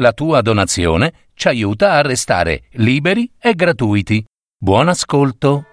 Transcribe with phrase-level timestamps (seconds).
[0.00, 4.24] La tua donazione ci aiuta a restare liberi e gratuiti.
[4.56, 5.64] Buon ascolto.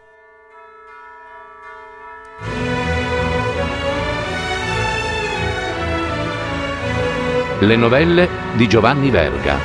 [7.60, 9.60] Le novelle di Giovanni Verga.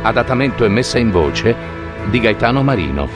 [0.00, 1.54] Adattamento e messa in voce
[2.08, 3.06] di Gaetano Marino.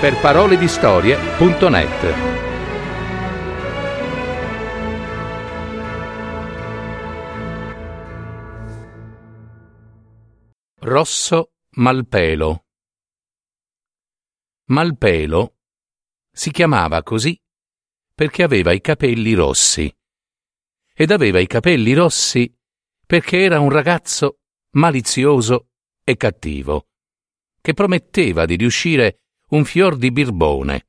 [0.00, 2.47] Per parole di storie.net
[10.88, 12.64] Rosso Malpelo
[14.70, 15.56] Malpelo
[16.32, 17.38] si chiamava così
[18.14, 19.94] perché aveva i capelli rossi.
[20.94, 22.50] Ed aveva i capelli rossi
[23.04, 24.38] perché era un ragazzo
[24.76, 26.88] malizioso e cattivo,
[27.60, 30.88] che prometteva di riuscire un fior di birbone,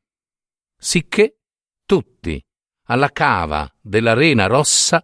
[0.78, 1.42] sicché
[1.84, 2.42] tutti
[2.84, 5.04] alla cava della rena rossa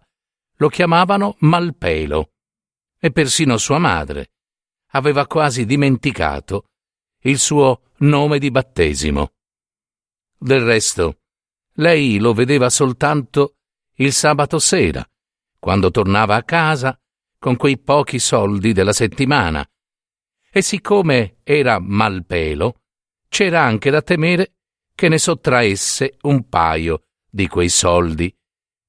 [0.54, 2.32] lo chiamavano Malpelo,
[2.98, 4.30] e persino sua madre
[4.96, 6.70] aveva quasi dimenticato
[7.22, 9.32] il suo nome di battesimo.
[10.38, 11.20] Del resto,
[11.74, 13.56] lei lo vedeva soltanto
[13.94, 15.08] il sabato sera,
[15.58, 16.98] quando tornava a casa
[17.38, 19.68] con quei pochi soldi della settimana.
[20.50, 22.82] E siccome era malpelo,
[23.28, 24.54] c'era anche da temere
[24.94, 28.34] che ne sottraesse un paio di quei soldi.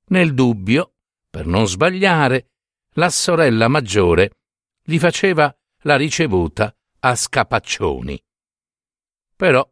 [0.09, 0.94] Nel dubbio,
[1.30, 2.52] per non sbagliare,
[2.94, 4.38] la sorella maggiore
[4.81, 5.53] gli faceva
[5.88, 8.21] la ricevuta a scapaccioni.
[9.38, 9.66] Però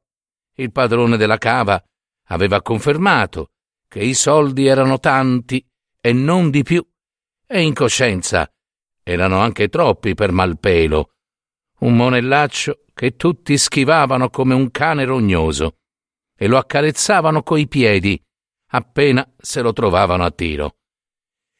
[0.55, 1.83] il padrone della cava
[2.29, 3.51] aveva confermato
[3.87, 5.63] che i soldi erano tanti
[5.99, 6.83] e non di più,
[7.45, 8.49] e in coscienza
[9.03, 11.15] erano anche troppi per Malpelo,
[11.79, 15.79] un monellaccio che tutti schivavano come un cane rognoso
[16.33, 18.19] e lo accarezzavano coi piedi
[18.67, 20.77] appena se lo trovavano a tiro.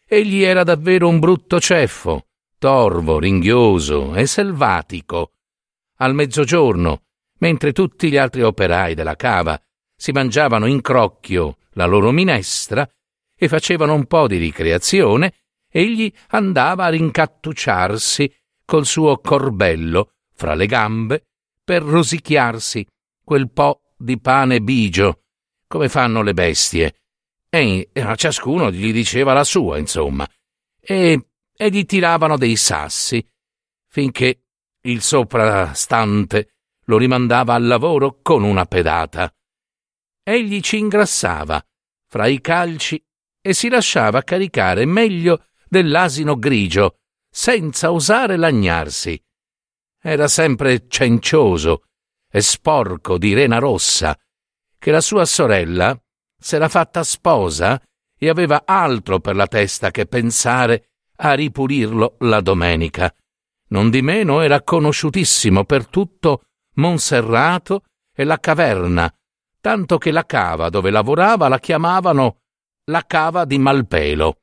[0.08, 2.28] Egli era davvero un brutto ceffo,
[2.66, 5.34] torvo, ringhioso e selvatico.
[5.98, 7.04] Al mezzogiorno,
[7.38, 9.62] mentre tutti gli altri operai della cava
[9.96, 12.90] si mangiavano in crocchio la loro minestra
[13.38, 15.34] e facevano un po' di ricreazione,
[15.70, 18.36] egli andava a rincattucciarsi
[18.66, 21.24] col suo corbello fra le gambe
[21.64, 22.84] per rosicchiarsi
[23.24, 25.22] quel po' di pane bigio,
[25.68, 26.96] come fanno le bestie,
[27.48, 30.28] e a ciascuno gli diceva la sua, insomma,
[30.80, 33.26] e, e gli tiravano dei sassi,
[33.88, 34.42] finché
[34.82, 36.56] il soprastante
[36.86, 39.34] lo rimandava al lavoro con una pedata
[40.28, 41.64] egli ci ingrassava
[42.08, 43.02] fra i calci
[43.42, 46.98] e si lasciava caricare meglio dell'asino grigio,
[47.30, 49.22] senza osare lagnarsi.
[50.02, 51.84] Era sempre cencioso
[52.32, 54.18] e sporco di rena rossa,
[54.80, 55.96] che la sua sorella
[56.40, 57.80] s'era fatta sposa
[58.18, 63.14] e aveva altro per la testa che pensare a ripulirlo la domenica.
[63.68, 66.44] Non di meno era conosciutissimo per tutto
[66.76, 67.84] Monserrato
[68.14, 69.14] e la caverna,
[69.60, 72.42] tanto che la cava dove lavorava la chiamavano
[72.86, 74.42] la cava di Malpelo.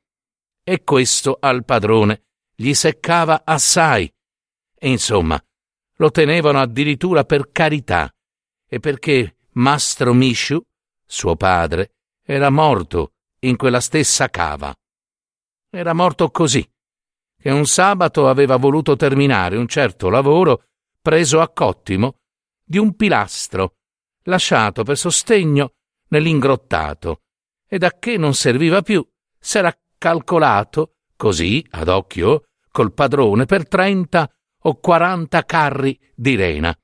[0.63, 2.23] E questo al padrone
[2.55, 4.11] gli seccava assai.
[4.81, 5.41] Insomma,
[5.97, 8.13] lo tenevano addirittura per carità,
[8.67, 10.61] e perché Mastro Misciu,
[11.05, 11.93] suo padre,
[12.25, 14.73] era morto in quella stessa cava.
[15.75, 16.63] Era morto così,
[17.35, 20.65] che un sabato aveva voluto terminare un certo lavoro
[21.01, 22.19] preso a cottimo
[22.63, 23.77] di un pilastro
[24.25, 25.73] lasciato per sostegno
[26.09, 27.21] nell'ingrottato,
[27.67, 29.03] e da che non serviva più,
[29.39, 34.31] s'era calcolato, così, ad occhio, col padrone per trenta
[34.65, 36.77] o quaranta carri di rena.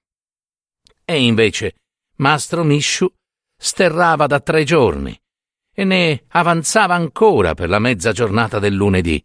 [1.06, 1.76] E invece
[2.16, 3.08] Mastro Misciu
[3.56, 5.16] sterrava da tre giorni
[5.80, 9.24] e ne avanzava ancora per la mezza giornata del lunedì.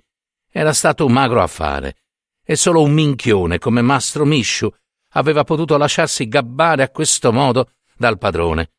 [0.48, 1.97] Era stato un magro affare,
[2.44, 4.72] e solo un minchione come Mastro Misciu
[5.14, 8.70] aveva potuto lasciarsi gabbare a questo modo dal padrone.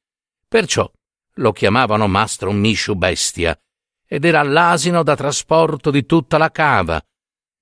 [0.47, 0.89] Perciò
[1.33, 3.59] lo chiamavano Mastro Misciu Bestia
[4.07, 7.05] ed era l'asino da trasporto di tutta la cava.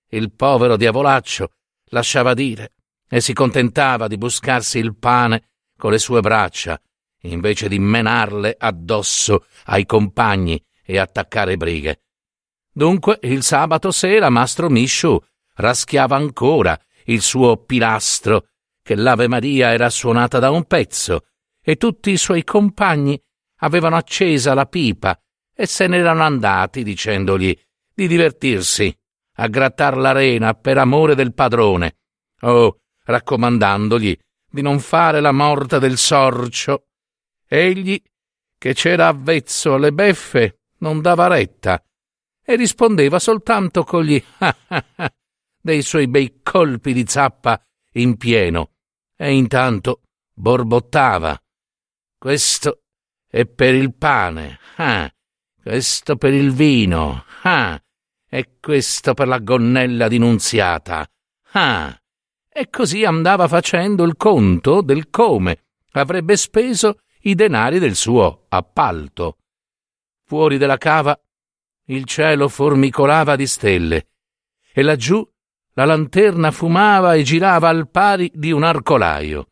[0.09, 1.53] Il povero diavolaccio
[1.85, 2.73] lasciava dire
[3.09, 6.79] e si contentava di buscarsi il pane con le sue braccia,
[7.23, 12.03] invece di menarle addosso ai compagni e attaccare brighe.
[12.71, 15.19] Dunque il sabato sera Mastro Misciu
[15.55, 18.47] raschiava ancora il suo pilastro,
[18.81, 21.25] che l'Ave Maria era suonata da un pezzo,
[21.61, 23.19] e tutti i suoi compagni
[23.59, 25.17] avevano accesa la pipa
[25.55, 27.57] e se n'erano andati dicendogli
[27.93, 28.93] di divertirsi
[29.37, 31.97] a grattar l'arena per amore del padrone,
[32.41, 34.17] o raccomandandogli
[34.49, 36.87] di non fare la morta del sorcio.
[37.53, 38.01] Egli,
[38.57, 41.79] che c'era avvezzo alle beffe, non dava retta,
[42.43, 45.13] e rispondeva soltanto con gli ah ah ah
[45.61, 47.61] dei suoi bei colpi di zappa
[47.93, 48.71] in pieno
[49.15, 50.01] e intanto
[50.33, 51.39] borbottava.
[52.17, 52.81] Questo
[53.27, 55.13] è per il pane, ah,
[55.61, 57.79] questo per il vino, ah,
[58.27, 61.07] e questo per la gonnella di Nunziata,
[61.51, 62.01] ah.
[62.49, 69.37] E così andava facendo il conto del come avrebbe speso i denari del suo appalto.
[70.25, 71.17] Fuori della cava
[71.87, 74.07] il cielo formicolava di stelle
[74.73, 75.25] e laggiù
[75.73, 79.47] la lanterna fumava e girava al pari di un arcolaio.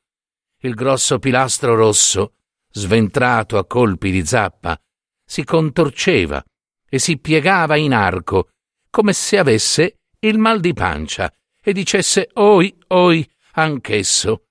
[0.59, 2.35] Il grosso pilastro rosso,
[2.69, 4.79] sventrato a colpi di zappa,
[5.25, 6.44] si contorceva
[6.88, 8.50] e si piegava in arco,
[8.89, 14.45] come se avesse il mal di pancia e dicesse oi, oi, anch'esso.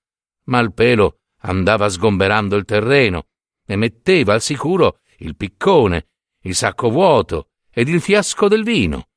[0.45, 3.29] Malpelo andava sgomberando il terreno
[3.67, 6.09] e metteva al sicuro il piccone,
[6.43, 9.09] il sacco vuoto ed il fiasco del vino.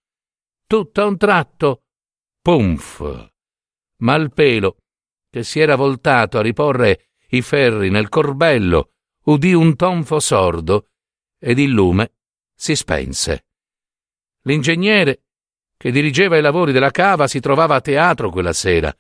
[0.68, 1.84] Tutto a un tratto,
[2.42, 3.32] pumf!
[3.98, 4.78] Malpelo,
[5.30, 8.92] che si era voltato a riporre i ferri nel corbello,
[9.26, 10.90] udì un tonfo sordo
[11.40, 12.14] ed il lume
[12.54, 13.48] si spense.
[14.44, 15.24] L'ingegnere,
[15.78, 18.96] che dirigeva i lavori della cava, si trovava a teatro quella sera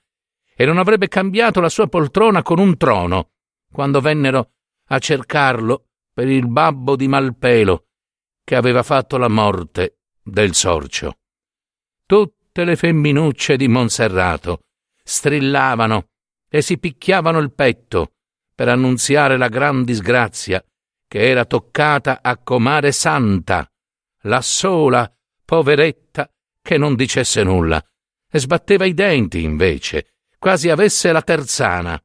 [0.55, 3.31] e non avrebbe cambiato la sua poltrona con un trono
[3.71, 4.51] quando vennero
[4.87, 7.87] a cercarlo per il babbo di Malpelo
[8.43, 11.17] che aveva fatto la morte del sorcio.
[12.05, 14.65] Tutte le femminucce di Monserrato
[15.03, 16.09] strillavano
[16.49, 18.13] e si picchiavano il petto
[18.53, 20.63] per annunziare la gran disgrazia
[21.07, 23.67] che era toccata a comare Santa,
[24.23, 25.11] la sola
[25.43, 26.29] poveretta
[26.61, 27.83] che non dicesse nulla,
[28.29, 30.12] e sbatteva i denti invece,
[30.43, 31.97] quasi avesse la terzana.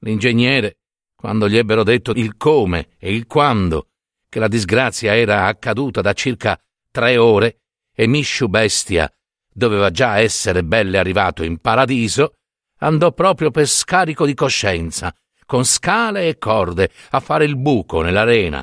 [0.00, 0.80] L'ingegnere,
[1.16, 3.92] quando gli ebbero detto il come e il quando,
[4.28, 7.60] che la disgrazia era accaduta da circa tre ore
[7.94, 9.10] e Misciu Bestia
[9.50, 12.34] doveva già essere belle arrivato in paradiso,
[12.80, 18.62] andò proprio per scarico di coscienza, con scale e corde, a fare il buco nell'arena.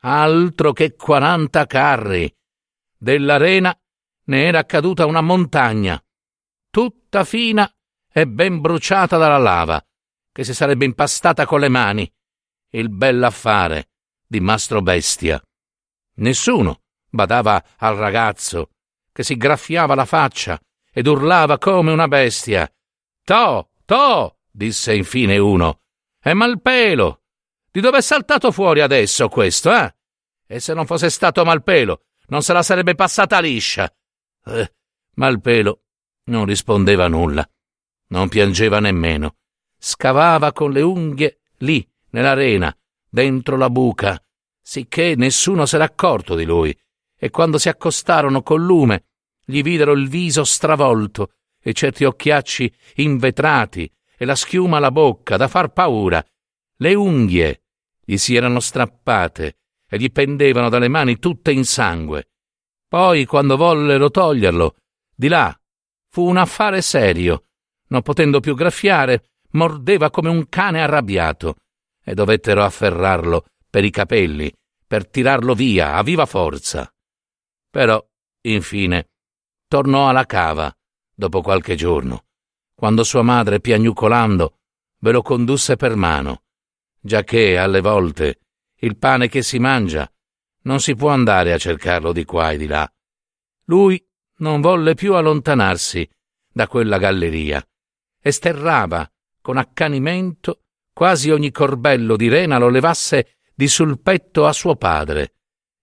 [0.00, 2.30] Altro che quaranta carri.
[2.98, 3.74] Dell'arena
[4.24, 5.98] ne era caduta una montagna,
[6.76, 7.66] tutta fina
[8.12, 9.82] e ben bruciata dalla lava,
[10.30, 12.14] che si sarebbe impastata con le mani.
[12.68, 13.92] Il bell'affare
[14.26, 15.42] di Mastro Bestia.
[16.16, 18.72] Nessuno badava al ragazzo,
[19.10, 20.60] che si graffiava la faccia
[20.92, 22.70] ed urlava come una bestia.
[23.24, 25.80] To, to, disse infine uno.
[26.20, 27.22] È Malpelo.
[27.70, 29.96] Di dove è saltato fuori adesso questo, eh?
[30.46, 33.90] E se non fosse stato Malpelo, non se la sarebbe passata liscia.
[34.44, 34.74] Eh,
[35.14, 35.80] Malpelo
[36.26, 37.48] non rispondeva nulla.
[38.08, 39.36] Non piangeva nemmeno.
[39.78, 42.74] Scavava con le unghie lì, nell'arena,
[43.08, 44.20] dentro la buca,
[44.60, 46.76] sicché nessuno s'era accorto di lui,
[47.16, 49.06] e quando si accostarono col lume,
[49.44, 51.32] gli videro il viso stravolto
[51.62, 56.24] e certi occhiacci invetrati e la schiuma alla bocca da far paura.
[56.78, 57.62] Le unghie
[58.04, 59.58] gli si erano strappate
[59.88, 62.30] e gli pendevano dalle mani tutte in sangue.
[62.88, 64.76] Poi, quando vollero toglierlo,
[65.14, 65.58] di là
[66.16, 67.44] fu un affare serio.
[67.88, 71.56] Non potendo più graffiare, mordeva come un cane arrabbiato
[72.02, 74.50] e dovettero afferrarlo per i capelli
[74.86, 76.90] per tirarlo via a viva forza.
[77.68, 78.02] Però,
[78.44, 79.10] infine,
[79.68, 80.74] tornò alla cava
[81.14, 82.24] dopo qualche giorno,
[82.74, 84.60] quando sua madre, piagnucolando,
[85.00, 86.44] ve lo condusse per mano,
[86.98, 88.40] giacché alle volte
[88.76, 90.10] il pane che si mangia
[90.62, 92.90] non si può andare a cercarlo di qua e di là.
[93.64, 94.02] Lui
[94.38, 96.08] non volle più allontanarsi
[96.52, 97.64] da quella galleria
[98.20, 99.08] e sterrava
[99.40, 100.62] con accanimento
[100.92, 105.34] quasi ogni corbello di rena lo levasse di sul petto a suo padre.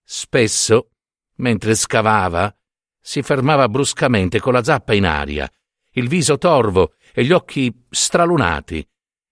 [0.03, 0.89] Spesso,
[1.35, 2.53] mentre scavava,
[2.99, 5.49] si fermava bruscamente con la zappa in aria,
[5.91, 8.87] il viso torvo e gli occhi stralunati,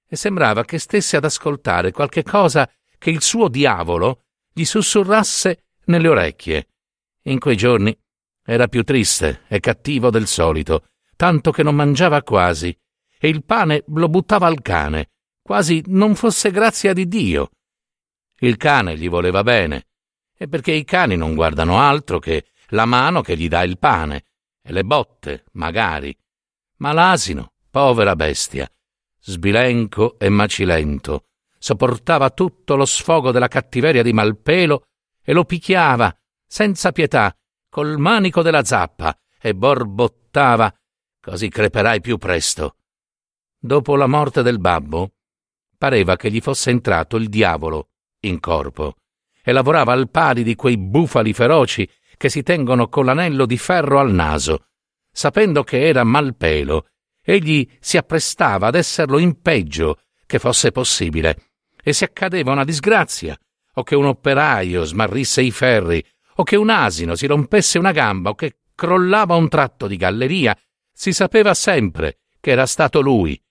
[0.07, 6.07] e sembrava che stesse ad ascoltare qualche cosa che il suo diavolo gli sussurrasse nelle
[6.07, 6.67] orecchie.
[7.23, 7.97] In quei giorni
[8.43, 12.75] era più triste e cattivo del solito, tanto che non mangiava quasi,
[13.19, 17.51] e il pane lo buttava al cane, quasi non fosse grazia di Dio.
[18.39, 19.87] Il cane gli voleva bene,
[20.35, 24.23] e perché i cani non guardano altro che la mano che gli dà il pane,
[24.63, 26.15] e le botte, magari.
[26.77, 28.67] Ma l'asino, povera bestia,
[29.19, 31.25] sbilenco e macilento,
[31.59, 34.87] sopportava tutto lo sfogo della cattiveria di Malpelo
[35.23, 36.15] e lo picchiava,
[36.47, 37.35] senza pietà,
[37.71, 40.71] col manico della zappa, e borbottava,
[41.21, 42.75] così creperai più presto.
[43.57, 45.13] Dopo la morte del babbo,
[45.77, 47.91] pareva che gli fosse entrato il diavolo
[48.23, 48.97] in corpo
[49.41, 53.99] e lavorava al pari di quei bufali feroci che si tengono con l'anello di ferro
[53.99, 54.65] al naso.
[55.09, 56.87] Sapendo che era Malpelo,
[57.23, 61.51] egli si apprestava ad esserlo in peggio che fosse possibile.
[61.81, 63.35] E se accadeva una disgrazia,
[63.75, 68.31] o che un operaio smarrisse i ferri, o che un asino si rompesse una gamba,
[68.31, 70.57] o che crollava un tratto di galleria,
[70.91, 73.41] si sapeva sempre che era stato lui.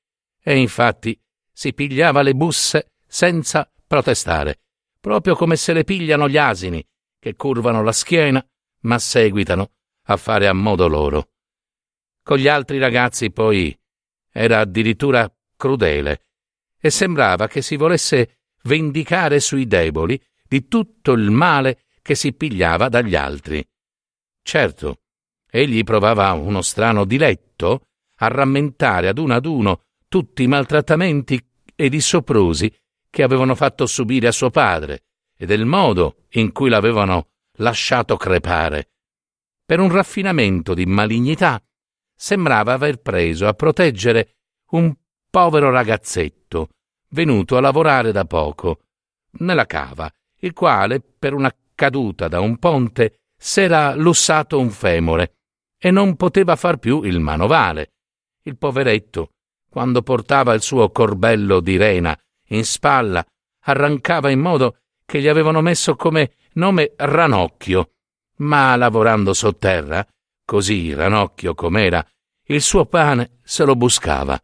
[0.43, 1.19] E infatti
[1.53, 4.61] si pigliava le busse senza protestare,
[5.01, 6.85] proprio come se le pigliano gli asini,
[7.19, 8.45] che curvano la schiena,
[8.83, 9.73] ma seguitano
[10.05, 11.29] a fare a modo loro.
[12.23, 13.77] Con gli altri ragazzi poi
[14.33, 16.27] era addirittura crudele
[16.81, 22.89] e sembrava che si volesse vendicare sui deboli di tutto il male che si pigliava
[22.89, 23.65] dagli altri.
[24.43, 25.03] Certo,
[25.49, 27.87] egli provava uno strano diletto
[28.17, 31.41] a rammentare ad uno ad uno tutti i maltrattamenti
[31.77, 32.77] ed i soprusi
[33.09, 35.05] che avevano fatto subire a suo padre
[35.37, 38.91] e del modo in cui l'avevano lasciato crepare.
[39.65, 41.63] Per un raffinamento di malignità
[42.13, 44.39] sembrava aver preso a proteggere
[44.71, 44.93] un
[45.31, 46.71] povero ragazzetto
[47.11, 48.81] venuto a lavorare da poco
[49.39, 55.37] nella cava, il quale, per una caduta da un ponte, s'era lussato un femore
[55.79, 57.93] e non poteva far più il manovale.
[58.43, 59.31] Il poveretto,
[59.67, 62.15] quando portava il suo corbello di rena
[62.49, 63.25] in spalla,
[63.61, 67.93] arrancava in modo che gli avevano messo come nome Ranocchio,
[68.41, 70.07] ma lavorando sotterra,
[70.45, 72.07] così Ranocchio com'era,
[72.49, 74.39] il suo pane se lo buscava.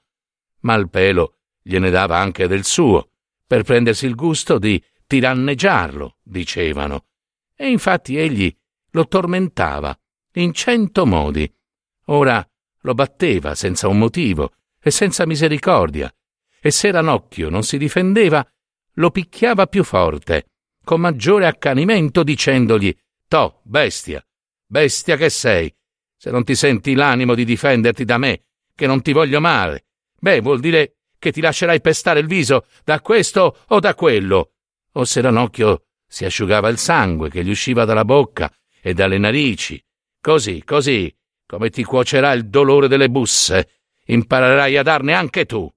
[0.60, 3.10] Malpelo gliene dava anche del suo,
[3.46, 7.04] per prendersi il gusto di tiranneggiarlo, dicevano.
[7.56, 8.54] E infatti egli
[8.90, 9.98] lo tormentava
[10.34, 11.50] in cento modi.
[12.06, 12.46] Ora
[12.80, 16.14] lo batteva senza un motivo e senza misericordia,
[16.60, 18.46] e se Ranocchio non si difendeva,
[18.94, 20.50] lo picchiava più forte,
[20.84, 22.96] con maggiore accanimento, dicendogli
[23.28, 24.24] To, bestia,
[24.64, 25.74] bestia che sei,
[26.16, 28.44] se non ti senti l'animo di difenderti da me,
[28.74, 29.86] che non ti voglio male,
[30.18, 34.52] beh, vuol dire che ti lascerai pestare il viso da questo o da quello.
[34.92, 39.82] O se Ranocchio si asciugava il sangue che gli usciva dalla bocca e dalle narici.
[40.20, 41.14] Così, così,
[41.46, 45.70] come ti cuocerà il dolore delle busse, imparerai a darne anche tu.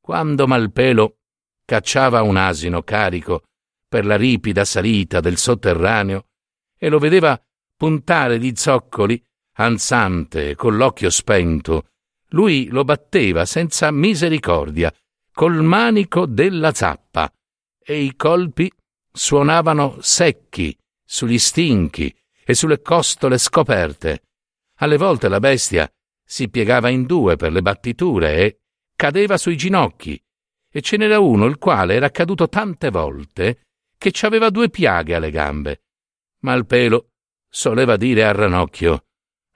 [0.00, 1.18] Quando Malpelo
[1.64, 3.42] cacciava un asino carico
[3.88, 6.26] per la ripida salita del sotterraneo
[6.78, 7.40] e lo vedeva
[7.76, 9.22] puntare di zoccoli,
[9.54, 11.90] ansante, con l'occhio spento,
[12.30, 14.92] lui lo batteva senza misericordia,
[15.32, 17.32] col manico della zappa,
[17.78, 18.70] e i colpi
[19.18, 24.22] suonavano secchi sugli stinchi e sulle costole scoperte.
[24.76, 25.90] Alle volte la bestia
[26.24, 28.60] si piegava in due per le battiture e
[28.94, 30.22] cadeva sui ginocchi,
[30.70, 33.66] e ce n'era uno il quale era caduto tante volte
[33.98, 35.82] che ci aveva due piaghe alle gambe.
[36.42, 37.10] Ma il pelo
[37.48, 39.06] soleva dire a Ranocchio: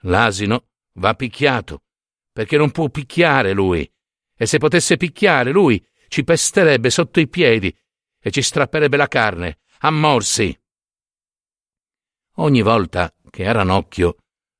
[0.01, 1.83] L'asino va picchiato,
[2.33, 3.89] perché non può picchiare lui,
[4.35, 7.73] e se potesse picchiare lui ci pesterebbe sotto i piedi
[8.25, 10.57] e ci strapperebbe la carne a morsi.
[12.37, 14.15] Ogni volta che a Ranocchio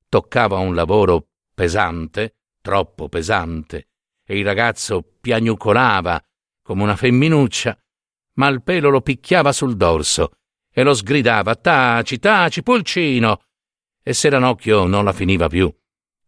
[0.09, 3.87] toccava un lavoro pesante, troppo pesante,
[4.25, 6.21] e il ragazzo piagnucolava
[6.61, 7.77] come una femminuccia,
[8.33, 10.33] ma il pelo lo picchiava sul dorso
[10.69, 13.43] e lo sgridava taci, taci, pulcino.
[14.03, 15.73] E se Ranocchio non la finiva più,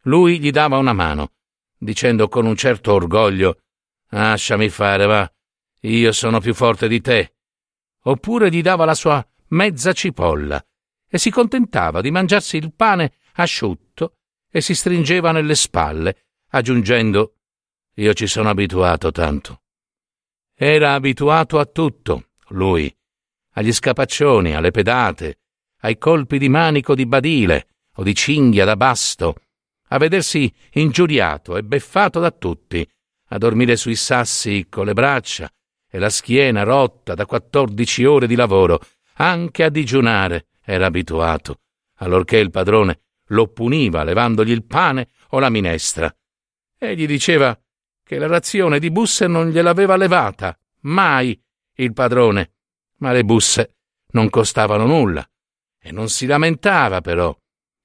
[0.04, 1.34] lui gli dava una mano,
[1.78, 3.60] dicendo con un certo orgoglio
[4.10, 5.30] Lasciami fare, va,
[5.82, 7.36] io sono più forte di te.
[8.04, 10.64] Oppure gli dava la sua mezza cipolla
[11.08, 14.18] e si contentava di mangiarsi il pane asciutto
[14.50, 17.34] e si stringeva nelle spalle, aggiungendo
[17.98, 19.62] Io ci sono abituato tanto.
[20.54, 22.94] Era abituato a tutto, lui,
[23.52, 25.40] agli scapaccioni, alle pedate,
[25.80, 29.36] ai colpi di manico di badile o di cinghia da basto,
[29.90, 32.86] a vedersi ingiuriato e beffato da tutti,
[33.30, 35.50] a dormire sui sassi con le braccia
[35.96, 38.82] e la schiena rotta da quattordici ore di lavoro,
[39.14, 41.62] anche a digiunare era abituato,
[42.00, 46.14] allorché il padrone lo puniva levandogli il pane o la minestra.
[46.78, 47.58] Egli diceva
[48.04, 51.42] che la razione di busse non gliel'aveva levata, mai,
[51.76, 52.56] il padrone,
[52.98, 53.78] ma le busse
[54.10, 55.26] non costavano nulla,
[55.80, 57.34] e non si lamentava però,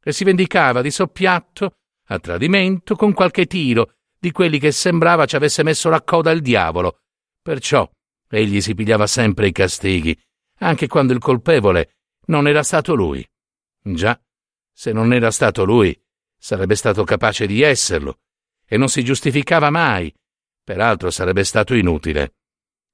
[0.03, 1.77] e si vendicava di soppiatto,
[2.09, 6.41] a tradimento, con qualche tiro di quelli che sembrava ci avesse messo la coda il
[6.41, 7.03] diavolo.
[7.41, 7.89] Perciò
[8.39, 10.19] egli si pigliava sempre i castighi,
[10.59, 11.97] anche quando il colpevole
[12.27, 13.27] non era stato lui.
[13.83, 14.21] Già,
[14.73, 15.99] se non era stato lui,
[16.39, 18.21] sarebbe stato capace di esserlo,
[18.67, 20.15] e non si giustificava mai,
[20.63, 22.35] peraltro sarebbe stato inutile.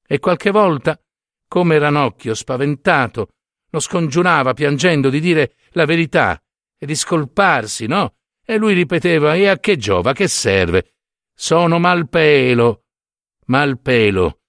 [0.07, 0.99] E qualche volta,
[1.47, 3.29] come Ranocchio spaventato,
[3.71, 6.41] lo scongiurava piangendo di dire la verità
[6.79, 8.17] e di scolparsi, no?
[8.45, 10.13] E lui ripeteva: E a che giova?
[10.13, 10.95] Che serve?
[11.35, 12.85] Sono malpelo.
[13.47, 14.41] Malpelo.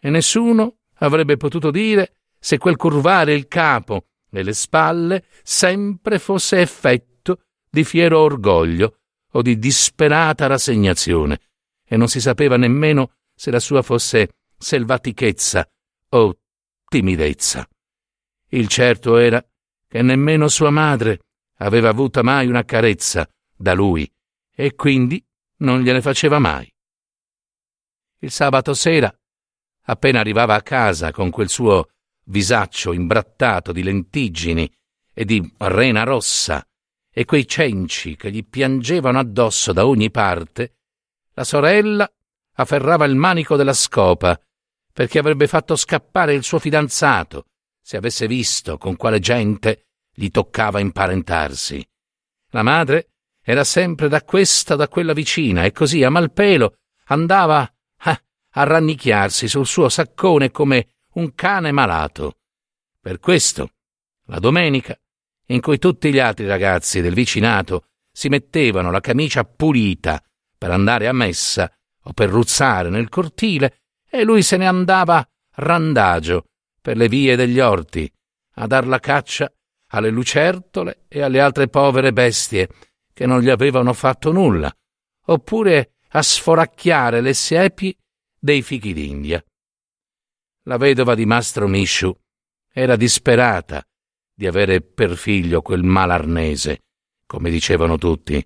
[0.00, 6.60] E nessuno avrebbe potuto dire se quel curvare il capo e le spalle sempre fosse
[6.60, 8.98] effetto di fiero orgoglio
[9.32, 11.40] o di disperata rassegnazione,
[11.84, 15.68] e non si sapeva nemmeno se la sua fosse selvatichezza
[16.10, 16.38] o
[16.88, 17.68] timidezza.
[18.50, 19.44] Il certo era
[19.86, 21.20] che nemmeno sua madre
[21.58, 24.10] aveva avuta mai una carezza da lui
[24.54, 25.24] e quindi
[25.58, 26.72] non gliene faceva mai.
[28.20, 29.16] Il sabato sera,
[29.88, 31.88] appena arrivava a casa con quel suo
[32.24, 34.70] visaccio imbrattato di lentiggini
[35.14, 36.64] e di rena rossa
[37.10, 40.76] e quei cenci che gli piangevano addosso da ogni parte,
[41.32, 42.08] la sorella
[42.56, 44.38] afferrava il manico della scopa
[44.92, 47.46] perché avrebbe fatto scappare il suo fidanzato
[47.80, 51.84] se avesse visto con quale gente gli toccava imparentarsi.
[52.50, 56.76] La madre era sempre da questa da quella vicina e così a malpelo
[57.06, 57.72] andava
[58.64, 62.38] rannicchiarsi sul suo saccone come un cane malato.
[63.00, 63.70] Per questo,
[64.26, 64.98] la domenica,
[65.46, 70.22] in cui tutti gli altri ragazzi del vicinato si mettevano la camicia pulita
[70.56, 71.72] per andare a messa
[72.02, 76.46] o per ruzzare nel cortile, e lui se ne andava randagio
[76.80, 78.10] per le vie degli orti
[78.54, 79.52] a dar la caccia
[79.90, 82.68] alle lucertole e alle altre povere bestie
[83.12, 84.72] che non gli avevano fatto nulla,
[85.26, 87.96] oppure a sforacchiare le siepi
[88.48, 89.44] dei fichi d'India.
[90.62, 92.16] La vedova di Mastro Misciu
[92.72, 93.86] era disperata
[94.34, 96.84] di avere per figlio quel malarnese,
[97.26, 98.42] come dicevano tutti,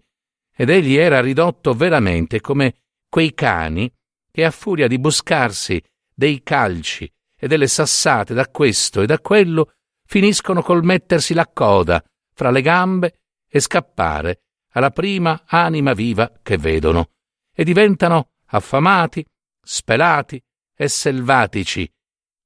[0.57, 2.75] ed egli era ridotto veramente come
[3.09, 3.89] quei cani
[4.33, 5.81] che a furia di buscarsi
[6.13, 12.03] dei calci e delle sassate da questo e da quello finiscono col mettersi la coda
[12.35, 14.41] fra le gambe e scappare
[14.73, 17.11] alla prima anima viva che vedono
[17.55, 19.25] e diventano affamati,
[19.63, 20.43] spelati
[20.75, 21.91] e selvatici,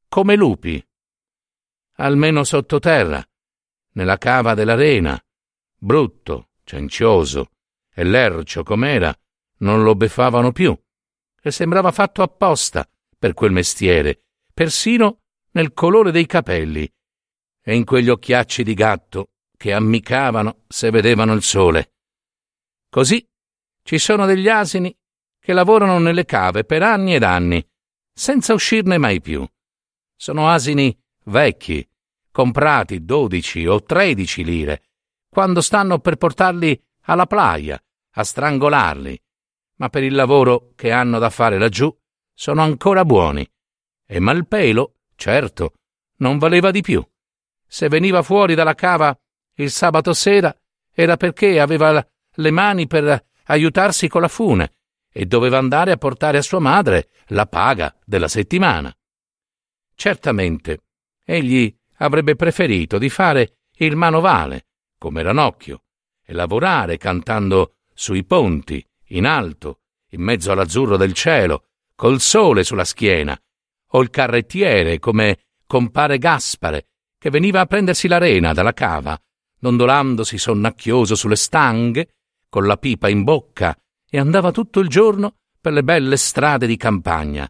[0.09, 0.85] come lupi.
[1.99, 3.27] Almeno sottoterra,
[3.93, 5.19] nella cava dell'arena,
[5.79, 7.53] brutto, cencioso
[7.93, 9.17] e lercio com'era,
[9.59, 10.79] non lo beffavano più
[11.41, 16.93] e sembrava fatto apposta per quel mestiere, persino nel colore dei capelli
[17.63, 21.95] e in quegli occhiacci di gatto che ammicavano se vedevano il sole.
[22.91, 23.27] Così
[23.83, 24.95] ci sono degli asini
[25.47, 27.65] che lavorano nelle cave per anni ed anni,
[28.13, 29.49] senza uscirne mai più.
[30.17, 30.93] Sono asini
[31.27, 31.89] vecchi,
[32.33, 34.89] comprati dodici o tredici lire,
[35.31, 37.81] quando stanno per portarli alla playa,
[38.15, 39.23] a strangolarli,
[39.77, 41.97] ma per il lavoro che hanno da fare laggiù
[42.35, 43.49] sono ancora buoni.
[44.05, 45.75] E Malpelo, certo,
[46.17, 47.09] non valeva di più.
[47.65, 49.17] Se veniva fuori dalla cava
[49.59, 50.53] il sabato sera
[50.93, 52.05] era perché aveva
[52.35, 54.76] le mani per aiutarsi con la fune
[55.19, 58.95] e doveva andare a portare a sua madre la paga della settimana.
[59.95, 60.83] Certamente,
[61.25, 64.67] egli avrebbe preferito di fare il manovale,
[64.99, 65.85] come Ranocchio,
[66.23, 72.85] e lavorare cantando sui ponti, in alto, in mezzo all'azzurro del cielo, col sole sulla
[72.85, 73.41] schiena,
[73.93, 79.19] o il carrettiere come compare Gaspare, che veniva a prendersi la rena dalla cava,
[79.59, 82.17] dondolandosi sonnacchioso sulle stanghe,
[82.51, 83.75] con la pipa in bocca,
[84.17, 87.47] e andava tutto il giorno per le belle strade di campagna.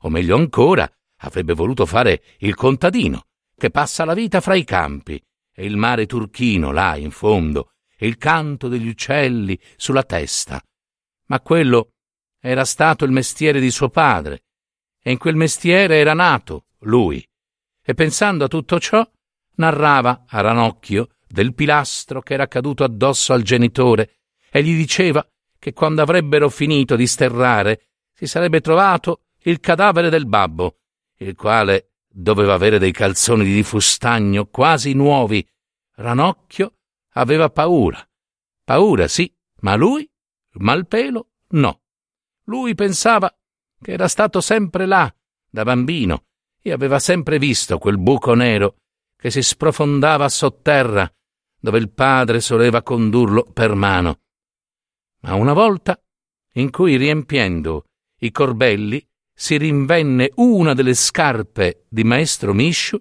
[0.00, 0.86] O meglio ancora,
[1.20, 3.24] avrebbe voluto fare il contadino,
[3.56, 5.18] che passa la vita fra i campi,
[5.50, 10.62] e il mare turchino là in fondo, e il canto degli uccelli sulla testa.
[11.28, 11.92] Ma quello
[12.38, 14.42] era stato il mestiere di suo padre,
[15.02, 17.26] e in quel mestiere era nato lui.
[17.82, 19.10] E pensando a tutto ciò,
[19.54, 24.18] narrava a ranocchio del pilastro che era caduto addosso al genitore
[24.50, 25.26] e gli diceva
[25.60, 30.78] che quando avrebbero finito di sterrare si sarebbe trovato il cadavere del babbo,
[31.18, 35.46] il quale doveva avere dei calzoni di fustagno quasi nuovi.
[35.96, 36.76] Ranocchio
[37.10, 38.04] aveva paura.
[38.64, 40.10] Paura, sì, ma lui,
[40.52, 41.82] malpelo, no.
[42.44, 43.32] Lui pensava
[43.80, 45.14] che era stato sempre là,
[45.48, 46.24] da bambino,
[46.62, 48.76] e aveva sempre visto quel buco nero
[49.16, 51.10] che si sprofondava sotterra,
[51.58, 54.20] dove il padre soleva condurlo per mano.
[55.22, 56.00] Ma una volta,
[56.54, 57.84] in cui riempiendo
[58.20, 63.00] i corbelli, si rinvenne una delle scarpe di maestro Misciu,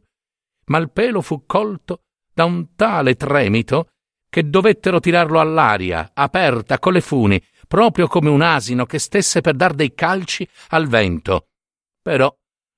[0.66, 2.04] Malpelo fu colto
[2.34, 3.90] da un tale tremito
[4.30, 9.56] che dovettero tirarlo all'aria, aperta con le funi, proprio come un asino che stesse per
[9.56, 11.48] dar dei calci al vento.
[12.02, 12.34] Però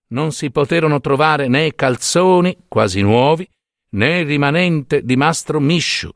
[0.08, 3.48] non si poterono trovare né calzoni, quasi nuovi,
[3.92, 6.10] né rimanente di Mastro Misciu,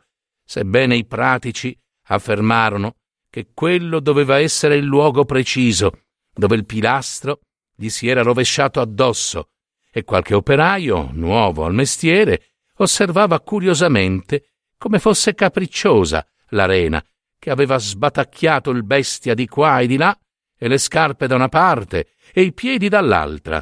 [0.43, 2.95] sebbene i pratici affermarono
[3.36, 7.41] che quello doveva essere il luogo preciso dove il pilastro
[7.76, 9.50] gli si era rovesciato addosso
[9.91, 17.04] e qualche operaio, nuovo al mestiere, osservava curiosamente come fosse capricciosa l'arena
[17.38, 20.17] che aveva sbatacchiato il bestia di qua e di là
[20.58, 23.62] e le scarpe da una parte e i piedi dall'altra.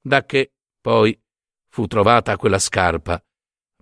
[0.00, 1.14] Da che poi
[1.68, 3.22] fu trovata quella scarpa,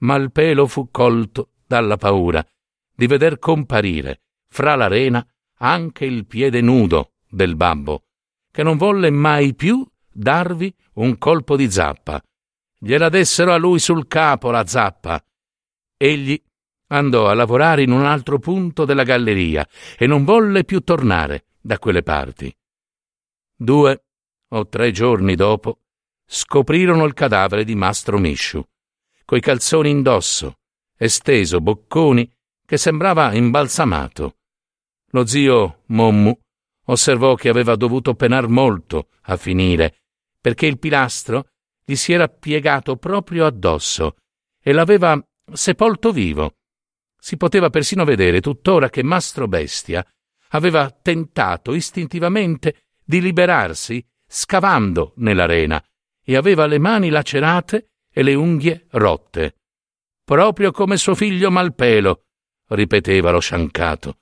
[0.01, 2.45] Malpelo fu colto dalla paura
[2.93, 4.22] di veder comparire
[4.53, 5.27] fra l'arena
[5.61, 8.05] anche il piede nudo del babbo,
[8.51, 12.23] che non volle mai più darvi un colpo di zappa.
[12.79, 15.25] Gliela dessero a lui sul capo la zappa.
[15.97, 16.39] Egli
[16.89, 21.79] andò a lavorare in un altro punto della galleria e non volle più tornare da
[21.79, 22.55] quelle parti.
[23.57, 24.05] Due
[24.49, 25.79] o tre giorni dopo
[26.27, 28.63] scoprirono il cadavere di Mastro Misciu,
[29.25, 30.59] coi calzoni indosso,
[30.99, 32.31] esteso bocconi,
[32.67, 34.37] che sembrava imbalsamato.
[35.15, 36.39] Lo zio Mommu
[36.87, 40.01] osservò che aveva dovuto penar molto a finire,
[40.41, 41.49] perché il pilastro
[41.85, 44.17] gli si era piegato proprio addosso
[44.61, 45.23] e l'aveva
[45.53, 46.55] sepolto vivo.
[47.19, 50.05] Si poteva persino vedere tuttora che Mastro Bestia
[50.49, 55.83] aveva tentato istintivamente di liberarsi scavando nell'arena
[56.25, 59.57] e aveva le mani lacerate e le unghie rotte.
[60.25, 62.25] Proprio come suo figlio Malpelo,
[62.69, 64.22] ripeteva lo sciancato.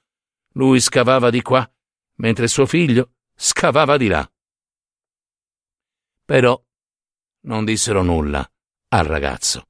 [0.54, 1.68] Lui scavava di qua,
[2.16, 4.28] mentre suo figlio scavava di là.
[6.24, 6.60] Però
[7.42, 8.48] non dissero nulla
[8.88, 9.68] al ragazzo,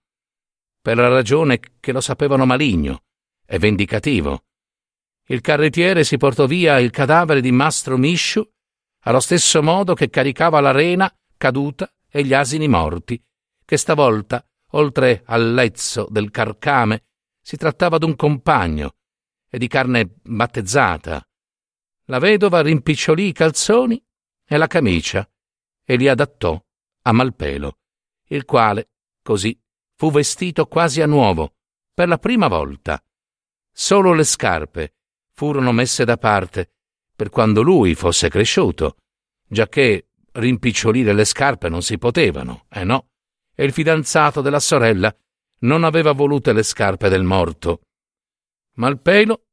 [0.80, 3.04] per la ragione che lo sapevano maligno
[3.46, 4.44] e vendicativo.
[5.26, 8.42] Il carrettiere si portò via il cadavere di Mastro Misciu
[9.04, 13.22] allo stesso modo che caricava la rena caduta e gli asini morti,
[13.64, 17.04] che stavolta, oltre al lezzo del carcame,
[17.40, 18.96] si trattava d'un compagno
[19.50, 21.26] e di carne battezzata.
[22.04, 24.02] La vedova rimpicciolì i calzoni
[24.46, 25.28] e la camicia
[25.84, 26.62] e li adattò
[27.02, 27.78] a Malpelo,
[28.28, 28.90] il quale,
[29.22, 29.60] così,
[29.96, 31.56] fu vestito quasi a nuovo,
[31.92, 33.02] per la prima volta.
[33.72, 34.94] Solo le scarpe
[35.32, 36.72] furono messe da parte
[37.14, 38.96] per quando lui fosse cresciuto,
[39.46, 43.10] giacché rimpicciolire le scarpe non si potevano, eh no?
[43.54, 45.14] E il fidanzato della sorella
[45.60, 47.82] non aveva volute le scarpe del morto.
[48.74, 49.46] Malpelo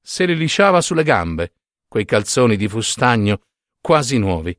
[0.00, 1.52] se li lisciava sulle gambe,
[1.88, 3.40] quei calzoni di fustagno
[3.80, 4.56] quasi nuovi.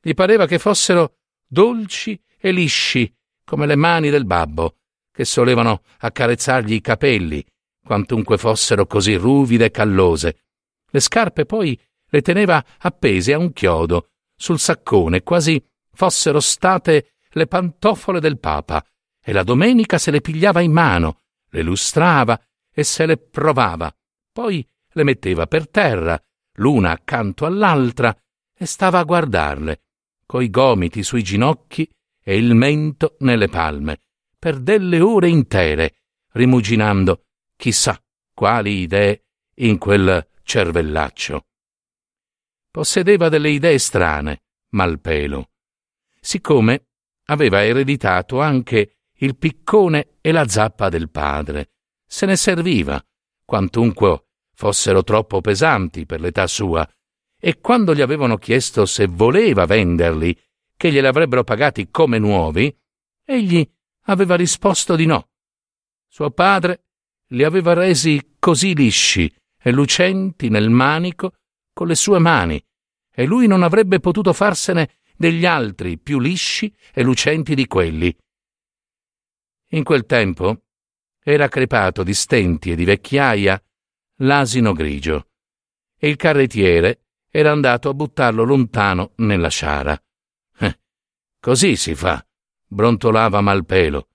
[0.00, 3.12] Gli pareva che fossero dolci e lisci
[3.44, 4.76] come le mani del babbo,
[5.12, 7.44] che solevano accarezzargli i capelli,
[7.84, 10.44] quantunque fossero così ruvide e callose.
[10.88, 17.46] Le scarpe poi le teneva appese a un chiodo, sul saccone, quasi fossero state le
[17.46, 18.84] pantofole del Papa,
[19.22, 21.20] e la domenica se le pigliava in mano,
[21.50, 22.40] le lustrava
[22.72, 23.94] e se le provava,
[24.32, 26.20] poi le metteva per terra,
[26.54, 28.16] l'una accanto all'altra,
[28.54, 29.82] e stava a guardarle,
[30.26, 31.88] coi gomiti sui ginocchi
[32.22, 34.02] e il mento nelle palme,
[34.38, 36.02] per delle ore intere,
[36.32, 37.24] rimuginando
[37.56, 38.00] chissà
[38.32, 39.24] quali idee
[39.56, 41.44] in quel cervellaccio
[42.70, 45.50] possedeva delle idee strane, Malpelo.
[46.20, 46.86] Siccome
[47.24, 51.72] aveva ereditato anche il piccone e la zappa del padre,
[52.12, 53.00] se ne serviva,
[53.44, 56.86] quantunque fossero troppo pesanti per l'età sua,
[57.38, 60.36] e quando gli avevano chiesto se voleva venderli,
[60.76, 62.76] che glieli avrebbero pagati come nuovi,
[63.24, 63.66] egli
[64.06, 65.28] aveva risposto di no.
[66.08, 66.86] Suo padre
[67.28, 71.34] li aveva resi così lisci e lucenti nel manico
[71.72, 72.60] con le sue mani,
[73.08, 78.14] e lui non avrebbe potuto farsene degli altri più lisci e lucenti di quelli.
[79.74, 80.64] In quel tempo
[81.22, 83.62] era crepato di stenti e di vecchiaia
[84.16, 85.28] l'asino grigio,
[85.96, 90.02] e il carrettiere era andato a buttarlo lontano nella sciara.
[90.58, 90.80] Eh,
[91.38, 92.24] così si fa,
[92.66, 94.08] brontolava Malpelo.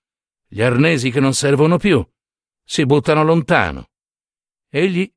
[0.47, 2.05] Gli arnesi che non servono più
[2.65, 3.91] si buttano lontano.
[4.67, 5.09] Egli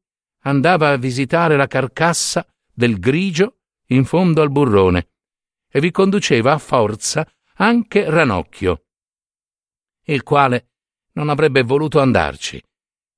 [0.42, 5.10] andava a visitare la carcassa del grigio in fondo al burrone
[5.68, 8.84] e vi conduceva a forza anche Ranocchio,
[10.04, 10.70] il quale
[11.12, 12.62] non avrebbe voluto andarci,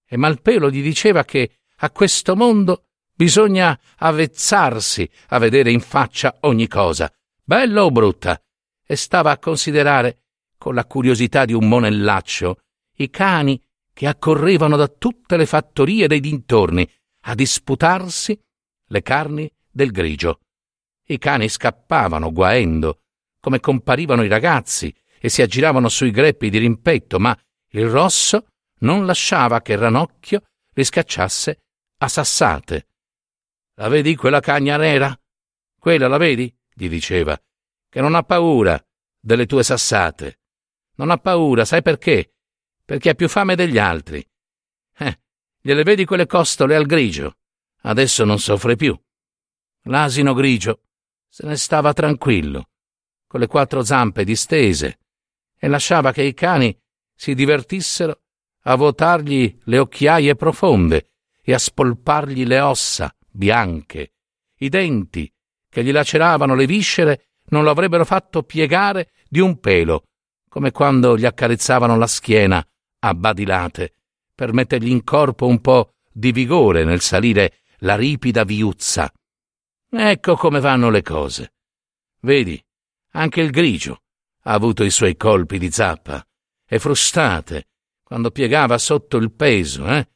[0.07, 6.67] e Malpelo gli diceva che a questo mondo bisogna avvezzarsi a vedere in faccia ogni
[6.67, 8.41] cosa, bella o brutta,
[8.85, 10.23] e stava a considerare,
[10.59, 12.59] con la curiosità di un monellaccio,
[12.97, 16.89] i cani che accorrevano da tutte le fattorie dei dintorni
[17.25, 18.39] a disputarsi
[18.87, 20.41] le carni del grigio.
[21.05, 23.03] I cani scappavano guaendo,
[23.41, 27.39] come comparivano i ragazzi, e si aggiravano sui greppi di rimpetto, ma
[27.71, 28.47] il rosso
[28.81, 31.63] non lasciava che Ranocchio li scacciasse
[31.99, 32.89] a sassate.
[33.75, 35.19] La vedi quella cagna nera?
[35.79, 36.55] Quella la vedi?
[36.73, 37.39] gli diceva,
[37.89, 38.83] che non ha paura
[39.19, 40.39] delle tue sassate.
[40.97, 42.35] Non ha paura, sai perché?
[42.85, 44.27] Perché ha più fame degli altri.
[44.97, 45.21] Eh,
[45.61, 47.37] gliele vedi quelle costole al grigio?
[47.83, 48.99] Adesso non soffre più.
[49.85, 50.83] L'asino grigio
[51.29, 52.71] se ne stava tranquillo,
[53.27, 54.99] con le quattro zampe distese,
[55.57, 56.77] e lasciava che i cani
[57.21, 58.19] si divertissero
[58.63, 61.11] a vuotargli le occhiaie profonde
[61.43, 64.15] e a spolpargli le ossa bianche.
[64.57, 65.31] I denti
[65.69, 70.05] che gli laceravano le viscere non lo avrebbero fatto piegare di un pelo,
[70.49, 72.67] come quando gli accarezzavano la schiena
[73.01, 73.97] a badilate
[74.35, 79.13] per mettergli in corpo un po' di vigore nel salire la ripida viuzza.
[79.91, 81.53] Ecco come vanno le cose.
[82.21, 82.59] Vedi,
[83.11, 84.05] anche il grigio
[84.45, 86.25] ha avuto i suoi colpi di zappa
[86.73, 87.67] e frustate
[88.05, 90.09] quando piegava sotto il peso, eh?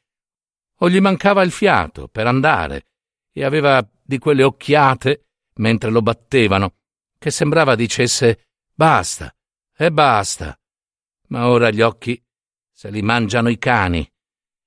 [0.79, 2.87] O gli mancava il fiato per andare
[3.33, 6.75] e aveva di quelle occhiate mentre lo battevano
[7.17, 9.35] che sembrava dicesse basta
[9.75, 10.57] e basta.
[11.27, 12.23] Ma ora gli occhi
[12.71, 14.09] se li mangiano i cani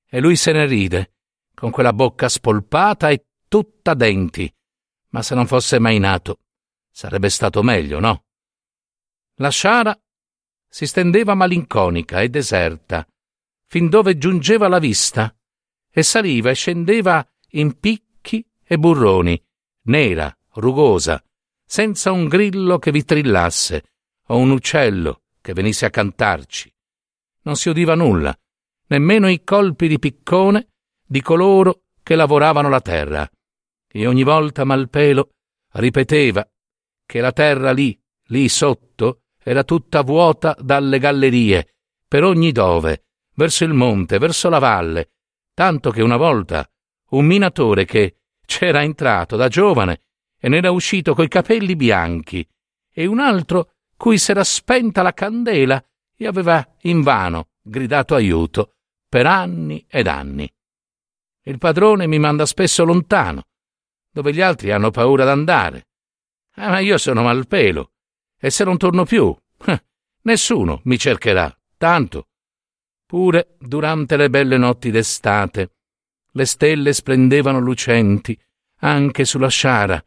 [0.06, 1.14] e lui se ne ride
[1.54, 4.52] con quella bocca spolpata e tutta denti.
[5.10, 6.40] Ma se non fosse mai nato
[6.90, 8.24] sarebbe stato meglio, no?
[9.36, 9.98] La sciara
[10.78, 13.04] si stendeva malinconica e deserta,
[13.66, 15.36] fin dove giungeva la vista,
[15.90, 19.44] e saliva e scendeva in picchi e burroni,
[19.86, 21.20] nera, rugosa,
[21.66, 23.86] senza un grillo che vi trillasse
[24.28, 26.72] o un uccello che venisse a cantarci.
[27.42, 28.32] Non si udiva nulla,
[28.86, 33.28] nemmeno i colpi di piccone di coloro che lavoravano la terra.
[33.88, 35.30] E ogni volta Malpelo
[35.72, 36.48] ripeteva
[37.04, 43.64] che la terra lì, lì sotto, era tutta vuota dalle gallerie, per ogni dove, verso
[43.64, 45.12] il monte, verso la valle,
[45.54, 46.70] tanto che una volta
[47.12, 50.02] un minatore che c'era entrato da giovane
[50.38, 52.46] e n'era uscito coi capelli bianchi,
[52.92, 55.82] e un altro cui s'era spenta la candela
[56.14, 58.74] e aveva invano gridato aiuto
[59.08, 60.52] per anni ed anni.
[61.44, 63.44] Il padrone mi manda spesso lontano,
[64.12, 65.86] dove gli altri hanno paura d'andare.
[66.56, 67.92] Ah, ma io sono malpelo,
[68.38, 69.34] e se non torno più,
[69.66, 69.84] eh,
[70.22, 72.28] nessuno mi cercherà, tanto.
[73.04, 75.72] Pure durante le belle notti d'estate,
[76.32, 78.38] le stelle splendevano lucenti
[78.80, 80.02] anche sulla sciara,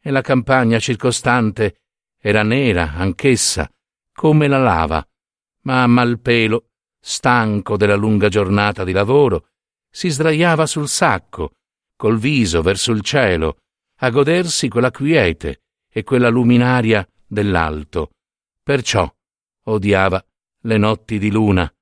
[0.00, 1.76] e la campagna circostante
[2.18, 3.70] era nera anch'essa,
[4.12, 5.06] come la lava,
[5.62, 6.68] ma malpelo,
[7.00, 9.48] stanco della lunga giornata di lavoro,
[9.90, 11.52] si sdraiava sul sacco,
[11.96, 13.58] col viso verso il cielo,
[13.98, 18.10] a godersi quella quiete e quella luminaria dell'alto.
[18.62, 19.10] Perciò
[19.64, 20.24] odiava
[20.64, 21.72] le notti di luna,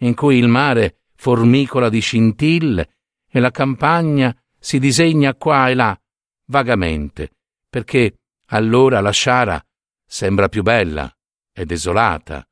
[0.00, 5.98] in cui il mare formicola di scintille e la campagna si disegna qua e là,
[6.46, 7.30] vagamente,
[7.68, 9.64] perché allora la sciara
[10.04, 11.10] sembra più bella
[11.52, 12.46] e desolata.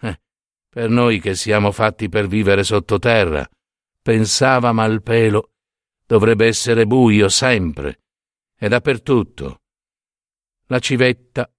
[0.00, 0.20] Eh,
[0.68, 3.48] per noi che siamo fatti per vivere sottoterra,
[4.02, 5.52] pensava Malpelo,
[6.04, 8.00] dovrebbe essere buio sempre
[8.58, 9.60] e dappertutto
[10.70, 11.50] la civetta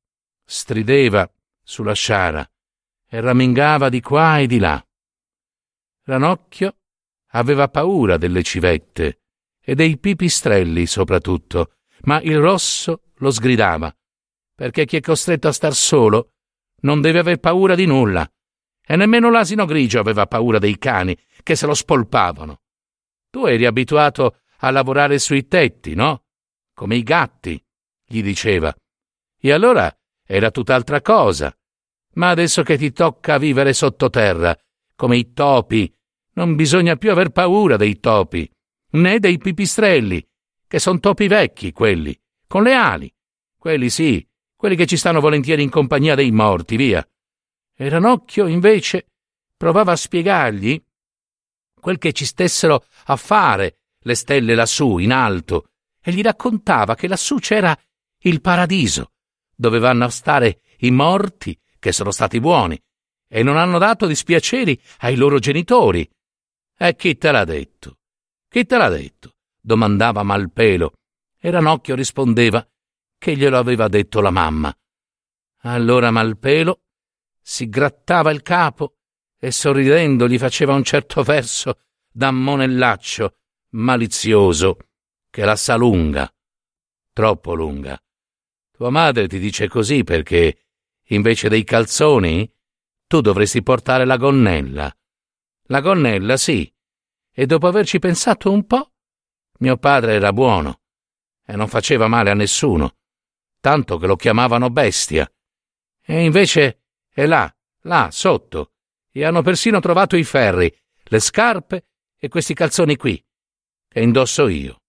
[0.45, 1.30] strideva
[1.63, 2.49] sulla sciara
[3.08, 4.84] e ramingava di qua e di là.
[6.04, 6.75] Ranocchio
[7.32, 9.21] aveva paura delle civette
[9.60, 13.95] e dei pipistrelli soprattutto, ma il rosso lo sgridava,
[14.56, 16.34] perché chi è costretto a star solo
[16.82, 18.30] non deve aver paura di nulla,
[18.84, 22.62] e nemmeno l'asino grigio aveva paura dei cani che se lo spolpavano.
[23.30, 26.25] Tu eri abituato a lavorare sui tetti, no?
[26.73, 27.63] Come i gatti,
[28.06, 28.75] gli diceva,
[29.39, 29.95] e allora
[30.34, 31.54] era tutt'altra cosa.
[32.13, 34.58] Ma adesso che ti tocca vivere sottoterra,
[34.96, 35.94] come i topi,
[36.36, 38.50] non bisogna più aver paura dei topi,
[38.91, 40.26] né dei pipistrelli,
[40.67, 42.17] che son topi vecchi quelli,
[42.48, 43.13] con le ali.
[43.58, 47.06] Quelli sì, quelli che ci stanno volentieri in compagnia dei morti, via.
[47.76, 49.08] E Ranocchio, invece,
[49.58, 50.82] provava a spiegargli
[51.78, 57.10] quel che ci stessero a fare le stelle lassù, in alto, e gli raccontava che
[57.10, 57.78] lassù c'era
[58.20, 59.12] il paradiso,
[59.62, 62.82] dove vanno a stare i morti che sono stati buoni
[63.28, 66.10] e non hanno dato dispiaceri ai loro genitori.
[66.76, 68.00] E chi te l'ha detto?
[68.50, 69.36] Chi te l'ha detto?
[69.62, 70.93] domandava Malpelo,
[71.39, 72.67] e Ranocchio rispondeva
[73.19, 74.76] che glielo aveva detto la mamma.
[75.60, 76.82] Allora Malpelo
[77.39, 78.95] si grattava il capo
[79.38, 83.38] e sorridendo gli faceva un certo verso da monellaccio
[83.74, 84.78] malizioso
[85.30, 86.28] che la sa lunga,
[87.13, 88.02] troppo lunga.
[88.82, 90.63] Tua madre ti dice così perché,
[91.10, 92.52] invece dei calzoni,
[93.06, 94.91] tu dovresti portare la gonnella.
[95.65, 96.74] La gonnella, sì.
[97.32, 98.94] E dopo averci pensato un po',
[99.60, 100.82] mio padre era buono
[101.46, 102.98] e non faceva male a nessuno,
[103.60, 105.32] tanto che lo chiamavano bestia.
[106.04, 108.72] E invece è là, là, sotto,
[109.12, 111.86] e hanno persino trovato i ferri, le scarpe
[112.17, 113.24] e questi calzoni qui,
[113.88, 114.82] che indosso io.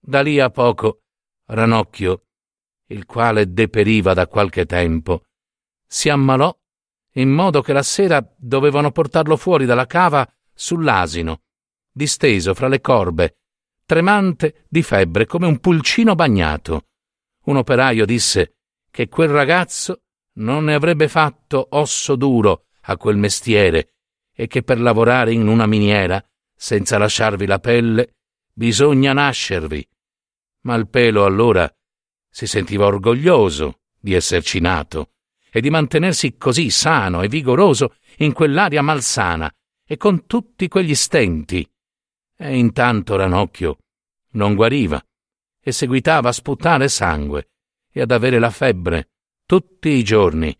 [0.00, 1.02] Da lì a poco,
[1.48, 2.22] Ranocchio,
[2.88, 5.24] il quale deperiva da qualche tempo,
[5.86, 6.56] si ammalò
[7.12, 11.42] in modo che la sera dovevano portarlo fuori dalla cava sull'asino,
[11.90, 13.38] disteso fra le corbe,
[13.84, 16.86] tremante di febbre come un pulcino bagnato.
[17.44, 18.58] Un operaio disse
[18.90, 20.02] che quel ragazzo
[20.34, 23.94] non ne avrebbe fatto osso duro a quel mestiere
[24.32, 26.22] e che per lavorare in una miniera,
[26.54, 28.16] senza lasciarvi la pelle,
[28.52, 29.86] bisogna nascervi.
[30.62, 31.72] Ma il pelo allora
[32.38, 35.14] si sentiva orgoglioso di esserci nato
[35.50, 39.52] e di mantenersi così sano e vigoroso in quell'aria malsana
[39.84, 41.68] e con tutti quegli stenti.
[42.36, 43.78] E intanto Ranocchio
[44.34, 45.04] non guariva
[45.60, 47.48] e seguitava a sputare sangue
[47.90, 49.08] e ad avere la febbre
[49.44, 50.56] tutti i giorni.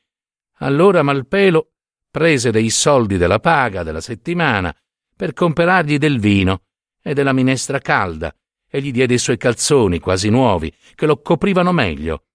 [0.57, 1.75] Allora Malpelo
[2.11, 4.77] prese dei soldi della paga della settimana
[5.15, 6.63] per comperargli del vino
[7.01, 8.35] e della minestra calda
[8.69, 12.27] e gli diede i suoi calzoni quasi nuovi che lo coprivano meglio.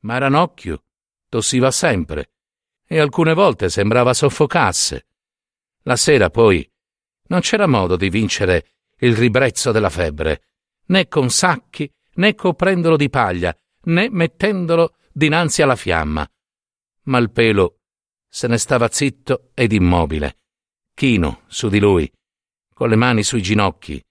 [0.00, 0.84] Ma Ranocchio
[1.28, 2.30] tossiva sempre
[2.86, 5.06] e alcune volte sembrava soffocasse.
[5.82, 6.68] La sera poi
[7.28, 10.42] non c'era modo di vincere il ribrezzo della febbre,
[10.86, 16.28] né con sacchi, né coprendolo di paglia, né mettendolo dinanzi alla fiamma.
[17.04, 17.80] Ma il pelo
[18.28, 20.40] se ne stava zitto ed immobile,
[20.94, 22.10] chino su di lui,
[22.72, 24.02] con le mani sui ginocchi,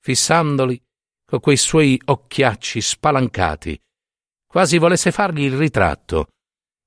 [0.00, 0.82] fissandoli
[1.26, 3.78] con quei suoi occhiacci spalancati,
[4.46, 6.28] quasi volesse fargli il ritratto,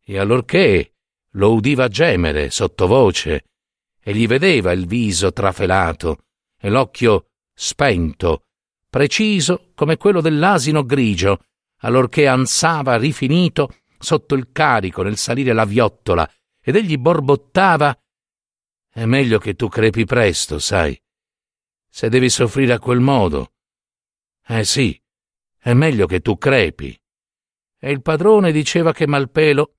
[0.03, 0.93] e allorché
[1.33, 3.43] lo udiva gemere sottovoce
[4.01, 6.23] e gli vedeva il viso trafelato
[6.57, 8.45] e l'occhio spento,
[8.89, 11.43] preciso come quello dell'asino grigio,
[11.81, 16.29] allorché ansava rifinito sotto il carico nel salire la viottola
[16.61, 17.97] ed egli borbottava
[18.91, 20.99] È meglio che tu crepi presto, sai.
[21.87, 23.53] Se devi soffrire a quel modo.
[24.51, 24.99] Eh sì,
[25.59, 26.99] è meglio che tu crepi.
[27.79, 29.75] E il padrone diceva che Malpelo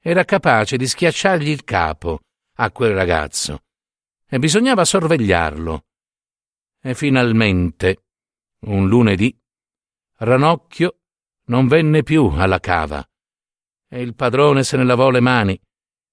[0.00, 2.20] era capace di schiacciargli il capo
[2.54, 3.64] a quel ragazzo
[4.26, 5.84] e bisognava sorvegliarlo.
[6.80, 8.04] E finalmente,
[8.60, 9.38] un lunedì,
[10.20, 11.00] Ranocchio
[11.48, 13.06] non venne più alla cava
[13.86, 15.60] e il padrone se ne lavò le mani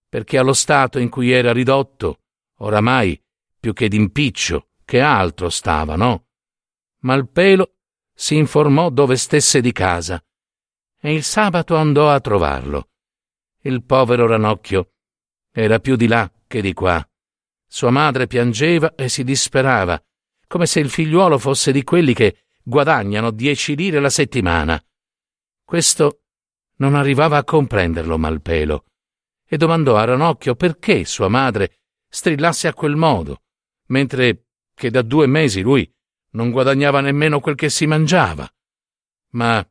[0.10, 2.20] perché allo stato in cui era ridotto,
[2.58, 3.18] oramai
[3.58, 6.26] più che d'impiccio, che altro stava, no?
[7.04, 7.78] Malpelo
[8.13, 10.23] si informò dove stesse di casa
[10.99, 12.88] e il sabato andò a trovarlo
[13.65, 14.91] il povero Ranocchio
[15.52, 17.06] era più di là che di qua.
[17.65, 20.02] Sua madre piangeva e si disperava,
[20.47, 24.84] come se il figliuolo fosse di quelli che guadagnano dieci lire la settimana.
[25.63, 26.23] Questo
[26.78, 28.86] non arrivava a comprenderlo Malpelo
[29.45, 33.43] e domandò a Ranocchio perché sua madre strillasse a quel modo,
[33.88, 35.89] mentre che da due mesi lui
[36.34, 38.48] non guadagnava nemmeno quel che si mangiava.
[39.32, 39.67] Ma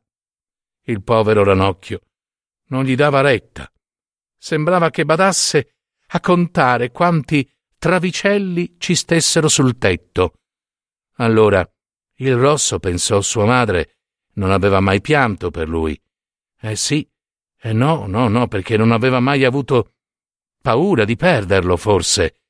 [0.85, 2.01] il povero Ranocchio
[2.67, 3.71] non gli dava retta
[4.43, 5.75] sembrava che badasse
[6.07, 10.33] a contare quanti travicelli ci stessero sul tetto.
[11.19, 11.65] Allora
[12.15, 13.99] il rosso pensò sua madre
[14.33, 15.97] non aveva mai pianto per lui.
[16.59, 17.09] Eh sì,
[17.57, 19.93] eh no, no, no, perché non aveva mai avuto
[20.61, 22.41] paura di perderlo, forse.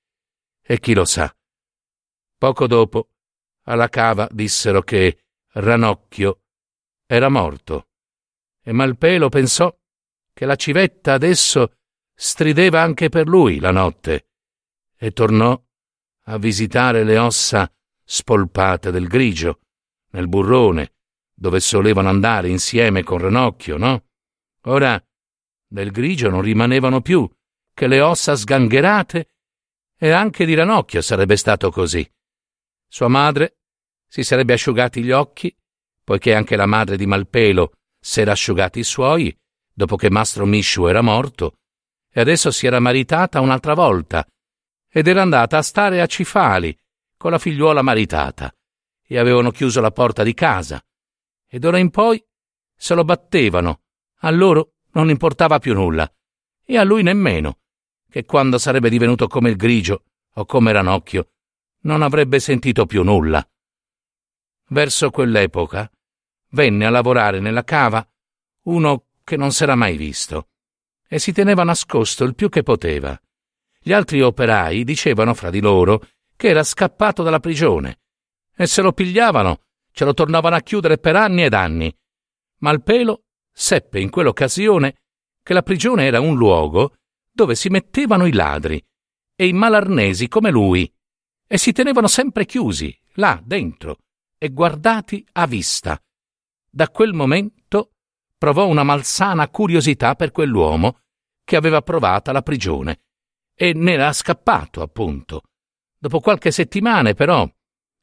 [0.64, 1.32] E chi lo sa.
[2.40, 3.10] Poco dopo,
[3.64, 5.24] alla cava dissero che
[5.54, 6.42] Ranocchio
[7.06, 7.88] era morto.
[8.64, 9.76] E Malpelo pensò
[10.34, 11.76] che la civetta adesso
[12.14, 14.28] strideva anche per lui la notte
[14.98, 15.62] e tornò
[16.26, 17.72] a visitare le ossa
[18.04, 19.60] spolpate del grigio,
[20.12, 20.94] nel burrone,
[21.34, 24.06] dove solevano andare insieme con Ranocchio, no?
[24.66, 25.02] Ora
[25.68, 27.30] del grigio non rimanevano più
[27.74, 29.30] che le ossa sgangherate
[29.98, 32.08] e anche di Ranocchio sarebbe stato così.
[32.94, 33.58] Sua madre
[34.08, 35.52] si sarebbe asciugati gli occhi,
[36.04, 39.36] poiché anche la madre di Malpelo s'era asciugati i suoi,
[39.74, 41.58] dopo che mastro Misciu era morto,
[42.12, 44.24] e adesso si era maritata un'altra volta
[44.88, 46.78] ed era andata a stare a Cifali
[47.18, 48.54] con la figliuola maritata
[49.02, 50.80] e avevano chiuso la porta di casa
[51.48, 52.24] e d'ora in poi
[52.76, 53.82] se lo battevano.
[54.20, 56.08] A loro non importava più nulla
[56.64, 57.58] e a lui nemmeno,
[58.08, 60.04] che quando sarebbe divenuto come il grigio
[60.36, 61.30] o come Ranocchio
[61.84, 63.48] non avrebbe sentito più nulla.
[64.70, 65.90] Verso quell'epoca
[66.50, 68.06] venne a lavorare nella cava
[68.64, 70.50] uno che non s'era mai visto
[71.08, 73.20] e si teneva nascosto il più che poteva,
[73.86, 76.08] Gli altri operai dicevano fra di loro
[76.38, 78.00] che era scappato dalla prigione
[78.56, 81.94] e se lo pigliavano ce lo tornavano a chiudere per anni ed anni.
[82.60, 85.02] Malpelo seppe in quell'occasione
[85.44, 86.96] che la prigione era un luogo
[87.30, 88.82] dove si mettevano i ladri
[89.36, 90.90] e i malarnesi come lui
[91.48, 93.98] e si tenevano sempre chiusi là dentro
[94.38, 96.02] e guardati a vista.
[96.70, 97.92] Da quel momento
[98.38, 101.00] provò una malsana curiosità per quell'uomo
[101.44, 103.02] che aveva provata la prigione
[103.56, 105.44] e ne era scappato, appunto.
[105.98, 107.50] Dopo qualche settimana, però,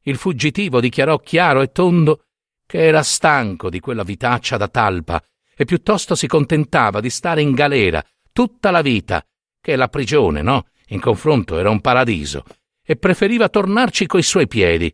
[0.03, 2.25] il fuggitivo dichiarò chiaro e tondo
[2.65, 5.21] che era stanco di quella vitaccia da talpa
[5.55, 9.23] e piuttosto si contentava di stare in galera tutta la vita,
[9.59, 10.67] che la prigione, no?
[10.87, 12.43] In confronto era un paradiso,
[12.91, 14.93] e preferiva tornarci coi suoi piedi.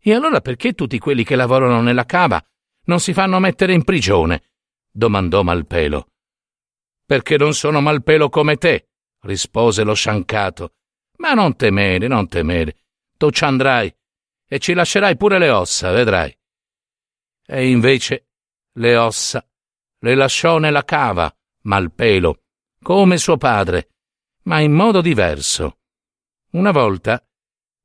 [0.00, 2.40] E allora perché tutti quelli che lavorano nella cava
[2.84, 4.52] non si fanno mettere in prigione?
[4.88, 6.06] domandò Malpelo.
[7.04, 8.90] Perché non sono malpelo come te,
[9.22, 10.74] rispose lo sciancato.
[11.16, 12.76] Ma non temere, non temere.
[13.16, 13.92] Tu ci andrai
[14.46, 16.32] e ci lascerai pure le ossa, vedrai.
[17.44, 18.28] E invece
[18.74, 19.44] le ossa
[20.02, 22.42] le lasciò nella cava, Malpelo,
[22.80, 23.88] come suo padre,
[24.42, 25.78] ma in modo diverso.
[26.50, 27.22] Una volta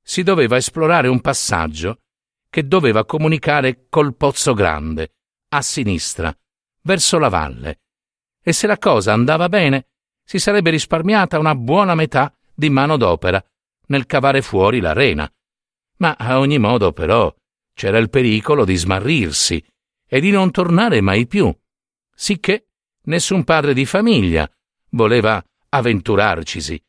[0.02, 2.04] si doveva esplorare un passaggio
[2.50, 5.16] che doveva comunicare col Pozzo Grande,
[5.50, 6.34] a sinistra,
[6.84, 7.82] verso la valle,
[8.42, 9.88] e se la cosa andava bene
[10.24, 13.44] si sarebbe risparmiata una buona metà di manodopera
[13.88, 15.30] nel cavare fuori la rena.
[15.98, 17.34] Ma a ogni modo, però,
[17.74, 19.62] c'era il pericolo di smarrirsi
[20.08, 21.54] e di non tornare mai più,
[22.16, 22.70] sicché
[23.04, 24.50] nessun padre di famiglia
[24.92, 26.82] voleva avventurarcisi,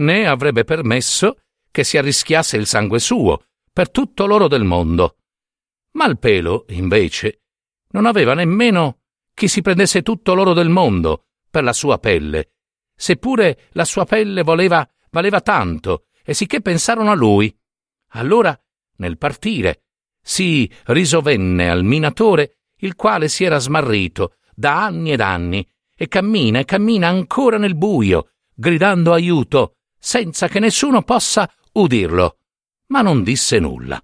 [0.00, 1.40] né avrebbe permesso
[1.70, 5.16] che si arrischiasse il sangue suo per tutto l'oro del mondo.
[5.92, 7.42] Malpelo, invece,
[7.92, 9.00] non aveva nemmeno
[9.34, 12.52] chi si prendesse tutto l'oro del mondo per la sua pelle,
[12.94, 17.56] seppure la sua pelle voleva, valeva tanto, e sicché pensarono a lui.
[18.10, 18.58] Allora,
[18.96, 19.84] nel partire,
[20.20, 26.58] si risovenne al minatore, il quale si era smarrito da anni ed anni, e cammina
[26.58, 32.38] e cammina ancora nel buio, gridando aiuto, senza che nessuno possa udirlo.
[32.86, 34.02] Ma non disse nulla.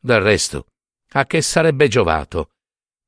[0.00, 0.66] Del resto,
[1.10, 2.52] a che sarebbe giovato?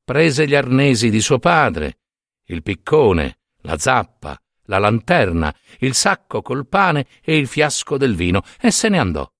[0.04, 1.98] Prese gli arnesi di suo padre,
[2.44, 8.42] il piccone, la zappa, la lanterna, il sacco col pane e il fiasco del vino
[8.60, 9.30] e se ne andò.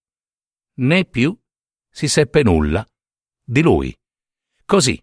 [0.76, 1.36] Né più
[1.91, 2.86] si seppe nulla
[3.43, 3.97] di lui.
[4.64, 5.03] Così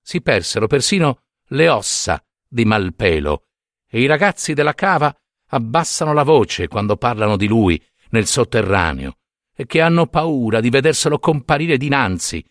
[0.00, 3.48] si persero persino le ossa di Malpelo
[3.86, 5.14] e i ragazzi della cava
[5.54, 9.16] abbassano la voce quando parlano di lui nel sotterraneo
[9.54, 12.44] e che hanno paura di vederselo comparire dinanzi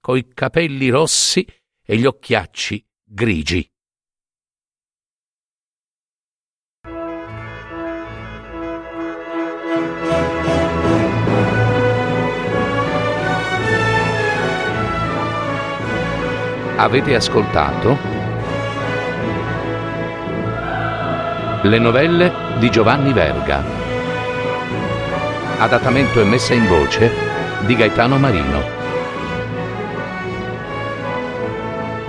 [0.00, 1.46] coi capelli rossi
[1.84, 3.70] e gli occhiacci grigi.
[16.80, 18.17] Avete ascoltato
[21.68, 23.62] Le novelle di Giovanni Verga.
[25.58, 27.12] Adattamento e messa in voce
[27.66, 28.62] di Gaetano Marino.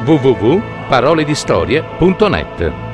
[0.06, 2.89] www.paroledistorie.net